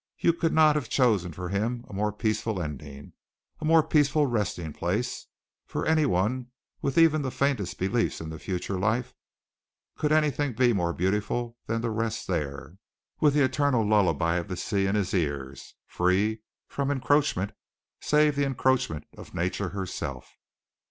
You 0.17 0.33
could 0.33 0.51
not 0.51 0.75
have 0.75 0.89
chosen 0.89 1.31
for 1.31 1.49
him 1.49 1.85
a 1.87 1.93
more 1.93 2.11
peaceful 2.11 2.59
ending, 2.59 3.13
a 3.59 3.65
more 3.65 3.83
peaceful 3.83 4.25
resting 4.25 4.73
place. 4.73 5.27
For 5.67 5.85
anyone 5.85 6.47
with 6.81 6.97
even 6.97 7.21
the 7.21 7.29
faintest 7.29 7.77
beliefs 7.77 8.19
in 8.19 8.31
the 8.31 8.39
future 8.39 8.79
life 8.79 9.13
could 9.99 10.11
anything 10.11 10.53
be 10.53 10.73
more 10.73 10.91
beautiful 10.91 11.55
than 11.67 11.83
to 11.83 11.91
rest 11.91 12.25
there, 12.25 12.77
with 13.19 13.35
the 13.35 13.43
eternal 13.45 13.85
lullaby 13.87 14.37
of 14.37 14.47
the 14.47 14.57
sea 14.57 14.87
in 14.87 14.95
his 14.95 15.13
ears, 15.13 15.75
free 15.85 16.41
from 16.67 16.89
encroachment, 16.89 17.51
save 17.99 18.35
the 18.35 18.43
encroachment 18.43 19.05
of 19.15 19.35
nature 19.35 19.69
herself?" 19.69 20.35